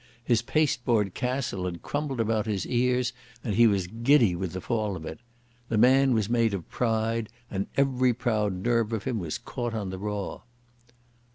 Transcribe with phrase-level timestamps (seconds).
[0.23, 3.13] His pasteboard castle had crumbled about his ears
[3.43, 5.19] and he was giddy with the fall of it.
[5.69, 9.91] The man was made of pride, and every proud nerve of him was caught on
[9.91, 10.41] the raw.